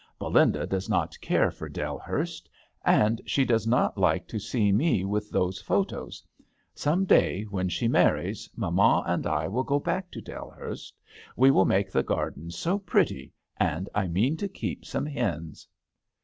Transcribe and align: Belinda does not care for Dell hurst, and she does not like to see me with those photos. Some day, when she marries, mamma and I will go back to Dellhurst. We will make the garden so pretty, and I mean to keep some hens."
Belinda 0.17 0.65
does 0.65 0.89
not 0.89 1.15
care 1.21 1.51
for 1.51 1.69
Dell 1.69 1.99
hurst, 1.99 2.49
and 2.83 3.21
she 3.27 3.45
does 3.45 3.67
not 3.67 3.99
like 3.99 4.27
to 4.29 4.39
see 4.39 4.71
me 4.71 5.05
with 5.05 5.29
those 5.29 5.61
photos. 5.61 6.25
Some 6.73 7.05
day, 7.05 7.43
when 7.43 7.69
she 7.69 7.87
marries, 7.87 8.49
mamma 8.55 9.03
and 9.05 9.27
I 9.27 9.47
will 9.47 9.61
go 9.63 9.77
back 9.79 10.09
to 10.13 10.19
Dellhurst. 10.19 10.93
We 11.35 11.51
will 11.51 11.65
make 11.65 11.91
the 11.91 12.01
garden 12.01 12.49
so 12.49 12.79
pretty, 12.79 13.31
and 13.57 13.89
I 13.93 14.07
mean 14.07 14.37
to 14.37 14.47
keep 14.49 14.85
some 14.85 15.05
hens." 15.05 15.67